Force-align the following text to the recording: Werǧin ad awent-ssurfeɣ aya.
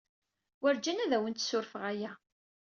Werǧin 0.61 1.03
ad 1.03 1.11
awent-ssurfeɣ 1.17 1.83
aya. 1.91 2.11